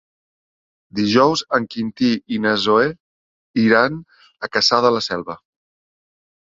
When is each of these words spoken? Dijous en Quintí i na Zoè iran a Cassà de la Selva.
Dijous 0.99 1.43
en 1.59 1.67
Quintí 1.75 2.09
i 2.37 2.41
na 2.47 2.55
Zoè 2.65 2.89
iran 3.67 4.03
a 4.49 4.53
Cassà 4.57 4.83
de 4.89 4.95
la 4.99 5.09
Selva. 5.11 5.43